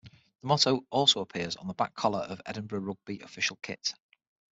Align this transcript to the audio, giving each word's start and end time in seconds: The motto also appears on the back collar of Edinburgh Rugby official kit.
The 0.41 0.47
motto 0.47 0.81
also 0.89 1.19
appears 1.19 1.55
on 1.57 1.67
the 1.67 1.75
back 1.75 1.93
collar 1.93 2.21
of 2.27 2.41
Edinburgh 2.47 2.79
Rugby 2.79 3.19
official 3.19 3.59
kit. 3.61 3.93